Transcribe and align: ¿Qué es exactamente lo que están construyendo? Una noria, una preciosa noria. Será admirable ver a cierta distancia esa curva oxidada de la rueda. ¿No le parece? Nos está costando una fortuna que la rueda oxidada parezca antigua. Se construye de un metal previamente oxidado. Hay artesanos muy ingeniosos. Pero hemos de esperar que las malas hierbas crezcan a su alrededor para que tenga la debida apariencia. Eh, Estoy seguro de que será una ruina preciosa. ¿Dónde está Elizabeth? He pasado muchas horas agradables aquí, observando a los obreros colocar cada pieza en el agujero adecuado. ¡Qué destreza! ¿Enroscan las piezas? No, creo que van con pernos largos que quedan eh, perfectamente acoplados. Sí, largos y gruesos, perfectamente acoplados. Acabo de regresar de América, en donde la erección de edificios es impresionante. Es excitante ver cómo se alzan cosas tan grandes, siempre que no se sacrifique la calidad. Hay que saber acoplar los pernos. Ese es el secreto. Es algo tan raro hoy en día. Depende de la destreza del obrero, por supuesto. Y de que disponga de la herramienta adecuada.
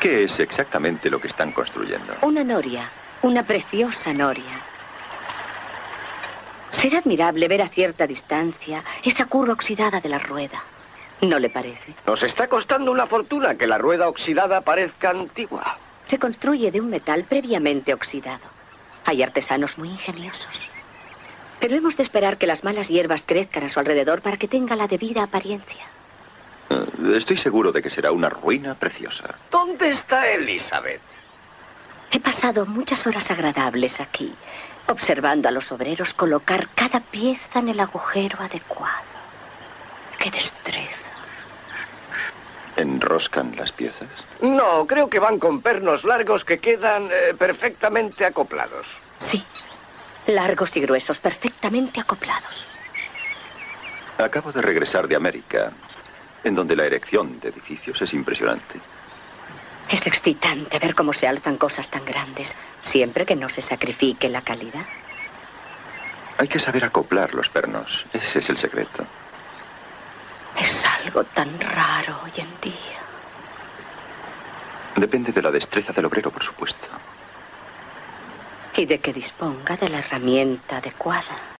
¿Qué 0.00 0.24
es 0.24 0.38
exactamente 0.38 1.10
lo 1.10 1.20
que 1.20 1.28
están 1.28 1.52
construyendo? 1.52 2.14
Una 2.22 2.44
noria, 2.44 2.88
una 3.22 3.42
preciosa 3.42 4.12
noria. 4.12 4.60
Será 6.70 6.98
admirable 6.98 7.48
ver 7.48 7.62
a 7.62 7.68
cierta 7.68 8.06
distancia 8.06 8.84
esa 9.02 9.24
curva 9.24 9.54
oxidada 9.54 10.00
de 10.00 10.08
la 10.08 10.20
rueda. 10.20 10.62
¿No 11.20 11.40
le 11.40 11.50
parece? 11.50 11.94
Nos 12.06 12.22
está 12.22 12.46
costando 12.46 12.92
una 12.92 13.06
fortuna 13.06 13.56
que 13.56 13.66
la 13.66 13.78
rueda 13.78 14.08
oxidada 14.08 14.60
parezca 14.60 15.10
antigua. 15.10 15.76
Se 16.08 16.18
construye 16.18 16.70
de 16.70 16.80
un 16.80 16.90
metal 16.90 17.24
previamente 17.24 17.92
oxidado. 17.92 18.44
Hay 19.04 19.22
artesanos 19.22 19.76
muy 19.78 19.88
ingeniosos. 19.88 20.68
Pero 21.58 21.74
hemos 21.74 21.96
de 21.96 22.04
esperar 22.04 22.36
que 22.36 22.46
las 22.46 22.62
malas 22.62 22.86
hierbas 22.86 23.24
crezcan 23.26 23.64
a 23.64 23.68
su 23.68 23.80
alrededor 23.80 24.20
para 24.20 24.36
que 24.36 24.46
tenga 24.46 24.76
la 24.76 24.86
debida 24.86 25.24
apariencia. 25.24 25.86
Eh, 26.70 27.16
Estoy 27.16 27.38
seguro 27.38 27.72
de 27.72 27.82
que 27.82 27.90
será 27.90 28.12
una 28.12 28.28
ruina 28.28 28.74
preciosa. 28.74 29.34
¿Dónde 29.50 29.90
está 29.90 30.28
Elizabeth? 30.28 31.00
He 32.10 32.20
pasado 32.20 32.66
muchas 32.66 33.06
horas 33.06 33.30
agradables 33.30 34.00
aquí, 34.00 34.32
observando 34.86 35.48
a 35.48 35.52
los 35.52 35.70
obreros 35.72 36.12
colocar 36.14 36.68
cada 36.74 37.00
pieza 37.00 37.58
en 37.58 37.68
el 37.68 37.80
agujero 37.80 38.38
adecuado. 38.40 38.92
¡Qué 40.18 40.30
destreza! 40.30 40.96
¿Enroscan 42.76 43.54
las 43.56 43.72
piezas? 43.72 44.08
No, 44.40 44.86
creo 44.86 45.08
que 45.10 45.18
van 45.18 45.38
con 45.38 45.60
pernos 45.60 46.04
largos 46.04 46.44
que 46.44 46.58
quedan 46.58 47.08
eh, 47.10 47.34
perfectamente 47.36 48.24
acoplados. 48.24 48.86
Sí, 49.30 49.42
largos 50.26 50.76
y 50.76 50.80
gruesos, 50.80 51.18
perfectamente 51.18 52.00
acoplados. 52.00 52.64
Acabo 54.18 54.52
de 54.52 54.62
regresar 54.62 55.08
de 55.08 55.16
América, 55.16 55.72
en 56.44 56.54
donde 56.54 56.76
la 56.76 56.86
erección 56.86 57.40
de 57.40 57.48
edificios 57.48 58.00
es 58.02 58.12
impresionante. 58.12 58.80
Es 59.88 60.06
excitante 60.06 60.78
ver 60.78 60.94
cómo 60.94 61.12
se 61.12 61.26
alzan 61.26 61.56
cosas 61.56 61.88
tan 61.88 62.04
grandes, 62.04 62.54
siempre 62.84 63.24
que 63.24 63.36
no 63.36 63.48
se 63.48 63.62
sacrifique 63.62 64.28
la 64.28 64.42
calidad. 64.42 64.84
Hay 66.36 66.48
que 66.48 66.60
saber 66.60 66.84
acoplar 66.84 67.34
los 67.34 67.48
pernos. 67.48 68.04
Ese 68.12 68.38
es 68.38 68.48
el 68.50 68.58
secreto. 68.58 69.04
Es 70.60 70.84
algo 70.84 71.24
tan 71.24 71.58
raro 71.60 72.20
hoy 72.24 72.32
en 72.36 72.60
día. 72.60 72.98
Depende 74.96 75.32
de 75.32 75.42
la 75.42 75.50
destreza 75.50 75.92
del 75.92 76.04
obrero, 76.04 76.30
por 76.30 76.44
supuesto. 76.44 76.86
Y 78.76 78.86
de 78.86 79.00
que 79.00 79.12
disponga 79.12 79.76
de 79.76 79.88
la 79.88 79.98
herramienta 79.98 80.76
adecuada. 80.76 81.56